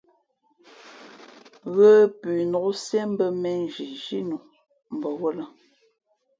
[1.73, 4.37] Ghə pʉnok siē mbᾱ mēnzhi zhínu
[5.01, 5.45] bαwᾱlᾱ.